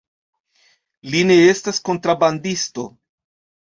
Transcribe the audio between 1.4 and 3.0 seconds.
estas kontrabandisto.